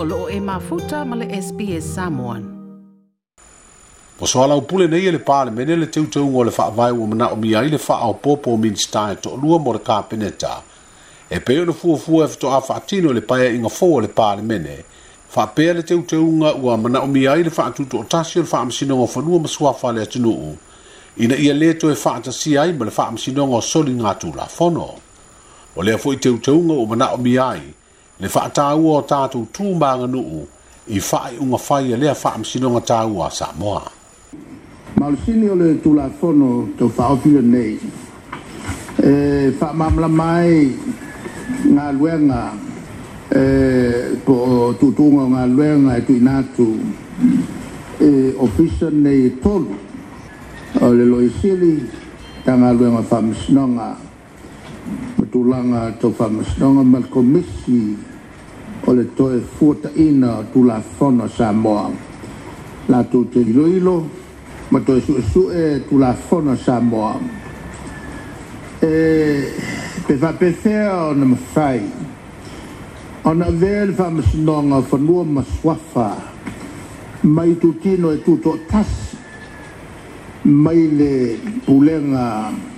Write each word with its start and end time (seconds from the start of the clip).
o 0.00 0.04
loo 0.04 0.28
e 0.30 0.40
mafuta 0.40 1.04
ma 1.04 1.14
le 1.20 1.26
SPS 1.46 1.86
Samoan. 1.96 2.42
Po 4.18 4.26
soa 4.26 4.46
lau 4.46 4.60
pule 4.62 4.86
nei 4.86 5.06
e 5.08 5.10
le 5.10 5.18
pāle 5.28 5.50
mene 5.54 5.74
le 5.80 5.86
teutau 5.88 6.28
o 6.38 6.42
le 6.46 6.52
wha 6.56 6.66
avai 6.70 6.92
o 6.92 7.06
mana 7.06 7.26
o 7.32 7.36
mia 7.36 7.60
i 7.66 7.66
le 7.70 7.78
wha 7.86 7.96
au 8.06 8.14
popo 8.24 8.50
o 8.52 8.56
minstai 8.56 9.14
to 9.22 9.30
lua 9.42 9.58
mo 9.58 9.72
le 9.72 9.80
kāpeneta. 9.88 10.50
E 11.30 11.40
peo 11.40 11.64
na 11.64 11.72
fua 11.72 11.96
fua 11.98 12.24
e 12.26 12.28
fito 12.28 12.50
a 12.50 12.58
wha 12.60 12.76
atino 12.78 13.12
le 13.12 13.20
paia 13.22 13.48
inga 13.50 13.68
fō 13.78 13.90
le 14.02 14.08
pāle 14.20 14.42
mene. 14.42 14.76
Wha 15.34 15.44
pēr 15.56 15.74
le 15.78 15.82
teutau 15.86 16.24
nga 16.38 16.54
ua 16.64 16.76
mana 16.76 17.02
o 17.02 17.06
mia 17.06 17.32
i 17.38 17.42
le 17.46 17.50
wha 17.56 17.66
atuto 17.70 17.98
o 17.98 18.04
tasi 18.04 18.38
o 18.38 18.42
le 18.42 18.48
wha 18.52 18.62
amsina 18.62 18.94
o 18.94 19.02
wha 19.04 19.22
lua 19.22 19.40
masua 19.46 19.74
wha 19.82 19.92
le 19.92 20.02
atinu 20.06 20.30
u. 20.30 20.52
Ina 21.24 21.34
ia 21.36 21.54
leto 21.54 21.90
e 21.90 21.94
wha 22.04 22.14
atasi 22.16 22.54
ai 22.58 22.70
ma 22.72 22.84
le 22.84 22.94
wha 22.96 23.06
amsina 23.08 23.42
o 23.42 23.60
soli 23.60 23.94
ngātu 23.98 24.30
la 24.36 24.46
fono. 24.46 24.88
O 25.76 25.82
lea 25.82 25.98
fo 25.98 26.12
i 26.14 26.18
teutau 26.22 26.58
nga 26.64 26.74
ua 26.74 26.86
mana 26.86 27.10
o 27.14 27.16
mia 27.16 27.50
i 27.58 27.74
le 28.20 28.28
faataua 28.28 28.98
o 28.98 29.02
tatou 29.02 29.46
tumaganuu 29.52 30.46
i 30.88 30.98
faaiʻuga 31.10 31.58
fai 31.66 31.92
e 31.92 31.96
lea 32.00 32.14
faamasinoga 32.14 32.80
tāua 32.90 33.26
a 33.28 33.30
samoa 33.30 33.82
ma 34.96 35.06
o 35.06 35.10
le 35.10 35.18
sini 35.24 35.46
o 35.48 35.54
le 35.54 35.74
tulafono 35.84 36.50
tou 36.78 36.88
faaofi 36.96 37.28
lenei 37.36 37.74
e 39.10 39.52
faamamalama 39.60 40.26
ai 40.38 40.54
galuega 41.76 42.42
e 43.42 43.44
po 44.24 44.32
o 44.68 44.72
tuutuuga 44.78 45.20
o 45.26 45.30
galuega 45.36 45.90
e 45.98 46.02
tuuina 46.06 46.32
atu 46.38 46.68
e 48.08 48.34
ofisa 48.44 48.88
nei 48.90 49.20
e 49.26 49.30
tolu 49.42 49.74
e, 50.74 50.84
o 50.84 50.88
e 50.90 50.94
e, 50.94 50.94
le 50.98 51.04
loisili 51.12 51.74
tagaluega 52.44 53.02
faamasinoga 53.10 53.88
tulanga 55.32 55.92
to 56.00 56.10
famasonga 56.10 56.82
mal 56.84 57.02
komisi 57.10 57.96
o 58.86 58.92
le 58.92 59.04
to 59.16 59.30
e 59.36 59.40
fuata 59.40 59.90
ina 59.96 60.42
tu 60.52 60.64
la 60.64 60.80
fono 60.80 61.26
sa 61.28 61.52
moa 61.52 61.90
la 62.88 63.02
tu 63.10 63.28
te 63.28 63.40
iloilo 63.40 63.96
ma 64.70 64.78
to 64.86 64.92
e 64.96 65.00
su 65.04 65.12
e 65.14 65.22
su 65.32 65.42
e 65.52 65.84
tu 65.88 65.98
la 65.98 66.12
fono 66.14 66.56
sa 66.56 66.80
moa 66.80 67.18
e 68.80 68.92
pe 70.06 70.14
fa 70.16 70.30
pe 70.32 70.52
fea 70.52 71.06
o 71.10 71.14
na 71.14 71.24
mafai 71.24 71.80
o 73.22 73.30
na 73.34 73.48
vele 73.60 73.92
famasonga 73.92 74.80
fanua 74.82 75.24
maswafa 75.24 76.08
mai 77.34 77.58
tu 77.60 77.68
tino 77.80 78.10
e 78.10 78.18
tu 78.24 78.38
to 78.42 78.52
tas 78.70 78.90
mai 80.44 80.82
le 80.88 80.88
pulenga 80.88 80.88
mai 80.88 80.88
le 80.98 81.38
pulenga 81.64 82.76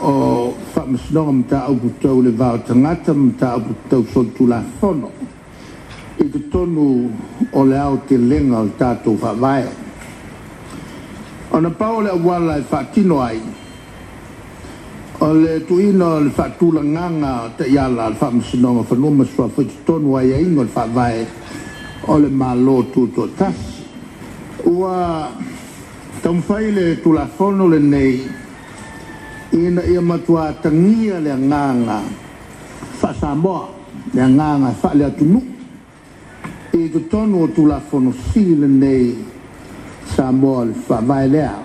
o 0.00 0.54
whamasinonga 0.74 1.32
ma 1.32 1.44
ta 1.48 1.58
au 1.66 1.74
kutau 1.76 2.20
le 2.22 2.30
vāo 2.30 2.58
tangata 2.64 3.14
ma 3.14 3.30
ta 3.38 3.52
au 3.54 3.60
kutau 3.60 4.04
son 4.12 4.24
tu 4.36 4.46
la 4.46 4.62
whono. 4.80 5.10
I 6.18 6.24
te 6.30 6.38
tonu 6.50 7.10
o 7.52 7.64
le 7.64 7.78
au 7.78 7.96
te 8.08 8.16
lenga 8.18 8.58
o 8.60 8.68
tātou 8.78 9.16
whawaia. 9.18 9.70
O 11.50 11.60
na 11.60 11.70
pau 11.70 12.00
le 12.00 12.10
awala 12.10 12.58
e 12.58 12.64
whakino 12.70 13.20
ai. 13.22 13.40
O 15.20 15.32
le 15.32 15.60
tuina 15.66 16.04
o 16.06 16.20
le 16.20 16.30
whatula 16.36 16.82
nganga 16.82 17.50
te 17.56 17.64
iala 17.64 18.04
al 18.06 18.16
whamasinonga 18.20 18.82
whanuma 18.90 19.24
sua 19.24 19.48
fwe 19.48 19.64
te 19.64 19.74
tonu 19.84 20.16
ai 20.16 20.32
e 20.32 20.42
ingo 20.42 20.62
le 20.62 20.70
whawaia 20.74 21.26
o 22.06 22.18
le 22.18 22.28
malo 22.28 22.82
tūtua 22.92 23.28
tas. 23.38 23.60
Ua 24.64 25.28
tamwhaile 26.22 27.00
tu 27.02 27.12
la 27.12 27.26
whono 27.38 27.66
le 27.68 27.78
nei 27.80 28.44
ina 29.52 29.82
ia 29.84 30.00
matua 30.02 30.52
tangia 30.62 31.20
le 31.20 31.34
nganga 31.34 32.00
fa 32.98 33.14
sambo 33.14 33.68
le 34.14 34.26
nganga 34.26 34.70
fa 34.74 34.94
le 34.94 35.04
atunu 35.06 35.42
i 36.74 36.88
to 36.90 37.00
tonu 37.10 37.42
o 37.46 37.48
tulafono 37.48 38.12
sili 38.32 38.66
nei 38.66 39.16
le 40.16 40.72
faavae 40.86 41.26
na 41.28 41.58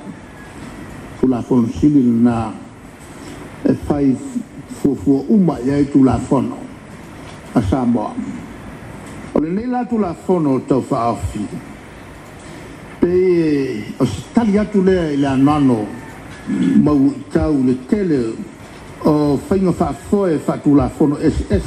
tulafono 1.20 1.68
sili 1.80 2.02
lenā 2.04 2.52
e 3.66 3.74
fai 3.86 4.16
uma 5.28 5.56
a 5.62 5.64
la 5.68 5.76
pe 13.02 13.08
le 14.82 14.98
mau 16.84 17.00
tau 17.34 17.54
le 17.66 17.74
tele 17.90 18.24
o 19.06 19.38
whainga 19.50 19.72
wha 19.78 19.94
foe 20.10 20.38
whatula 20.48 20.90
fono 20.90 21.16
SS 21.18 21.66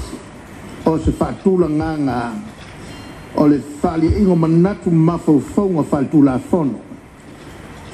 o 0.84 0.98
se 0.98 1.10
whatula 1.18 1.68
nganga 1.68 2.32
o 3.36 3.46
le 3.48 3.60
whali 3.82 4.08
ingo 4.18 4.36
manatu 4.36 4.90
mafau 4.90 5.42
whaunga 5.54 5.84
whatula 5.90 6.38
fono 6.38 6.78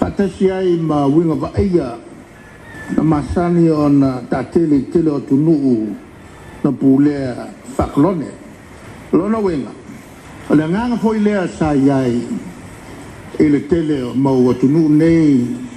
whatasi 0.01 0.51
ai 0.51 0.77
ma 0.81 1.07
winga 1.07 1.35
wa 1.35 1.51
eia 1.59 1.97
na 2.97 3.03
masani 3.03 3.69
o 3.71 3.89
na 3.89 4.17
uh, 4.19 4.23
ta 4.31 4.43
tele 4.45 4.81
tele 4.93 5.11
o 5.11 5.21
tunuu 5.21 5.93
na 6.65 6.73
pulea 6.73 7.47
whaklone 7.79 8.29
lona 9.13 9.39
winga 9.39 9.71
o 10.51 10.55
le 10.55 10.65
nganga 10.69 10.97
foe 10.97 11.19
lea 11.21 11.49
sa 11.49 11.75
iai 11.77 12.21
ele 13.39 13.61
tele 13.69 14.13
mau 14.17 14.47
o 14.49 14.55
tunuu 14.55 14.89
nei 14.89 15.69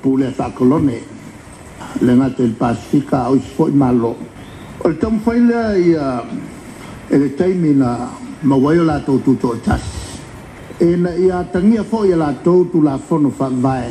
pule 0.00 0.30
fa 0.30 0.50
colone 0.52 1.00
le 2.00 2.14
mate 2.14 2.42
il 2.42 2.52
pasifica 2.52 3.28
o 3.30 3.38
fo 3.54 3.66
malo 3.66 4.16
o 4.78 4.96
tom 4.96 5.20
fo 5.20 5.32
il 5.32 5.48
ia 5.48 6.22
e 7.08 7.18
le 7.18 7.34
taimi 7.34 7.72
na 7.74 8.10
ma 8.40 8.54
waio 8.54 8.82
la 8.82 8.98
to 9.00 9.18
tu 9.24 9.36
to 9.36 9.58
tas 9.64 9.82
e 10.78 10.84
na 10.96 11.10
ia 11.14 11.42
tangia 11.50 11.82
fo 11.84 12.04
ia 12.04 12.16
la 12.16 12.32
to 12.42 12.66
tu 12.70 12.82
la 12.82 12.98
fo 12.98 13.18
no 13.18 13.30
fa 13.30 13.48
vai 13.50 13.90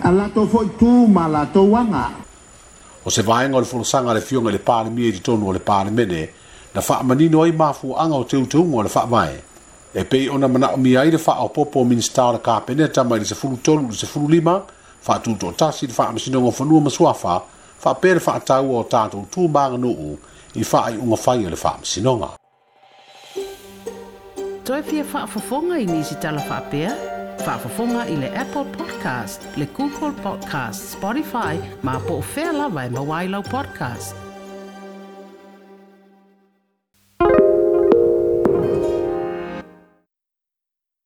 a 0.00 0.10
la 0.10 0.28
to 0.32 0.46
fo 0.46 0.68
tu 0.76 1.06
ma 1.06 1.26
la 1.26 1.46
to 1.52 1.60
wanga 1.62 2.10
o 3.02 3.08
se 3.10 3.22
vai 3.22 3.48
ngol 3.48 3.64
fo 3.64 3.82
sanga 3.82 4.12
le 4.12 4.20
fiong 4.20 4.48
le 4.50 4.58
pale 4.58 4.90
mie 4.90 5.10
di 5.10 5.20
tonu 5.20 5.52
le 5.52 5.60
pale 5.60 5.90
mene 5.90 6.30
na 6.72 6.80
fa 6.80 7.02
mani 7.02 7.28
noi 7.28 7.52
ma 7.52 7.72
fu 7.72 7.92
anga 7.96 8.14
o 8.16 8.24
teu 8.24 8.46
tu 8.46 8.62
ngol 8.62 8.84
le 8.84 8.88
fa 8.90 9.04
vai 9.04 9.32
e 9.92 10.04
pei 10.04 10.28
ona 10.28 10.46
mana 10.48 10.72
o 10.74 10.76
mi 10.76 10.94
aire 10.94 11.16
fa 11.18 11.42
o 11.42 11.48
popo 11.48 11.82
minstar 11.84 12.40
ka 12.42 12.60
pene 12.60 12.90
tama 12.90 13.16
i 13.16 13.24
se 13.24 13.34
fulu 13.34 13.56
tonu 13.62 13.92
se 13.92 14.06
fulu 14.06 14.28
lima 14.28 14.62
faatutoatasi 15.06 15.86
le 15.86 15.92
faamasinoga 15.92 16.52
fanua 16.52 16.80
ma 16.80 16.90
suafa 16.90 17.42
faapea 17.78 18.14
le 18.14 18.20
faatau 18.20 18.76
o 18.76 18.82
tatou 18.94 19.26
tumaganuu 19.32 20.16
i 20.56 20.64
faaiʻuga 20.70 21.16
fai 21.24 21.46
o 21.46 21.50
le 21.54 21.58
faamasinoga 21.64 22.28
toe 24.66 24.82
fia 24.88 25.04
faafofoga 25.14 25.78
i 25.84 25.86
nisi 25.86 26.14
talafaapea 26.26 26.92
faafofoga 27.44 28.06
i 28.12 28.16
le 28.16 28.28
apple 28.42 28.66
podcast 28.78 29.42
le 29.56 29.66
google 29.78 30.12
podcast 30.26 30.90
spotify 30.96 31.54
ma 31.82 31.98
po 32.08 32.18
o 32.20 32.22
fea 32.34 32.52
lava 32.52 32.84
e 32.84 32.90
mauailau 32.98 33.42
podcast 33.42 34.25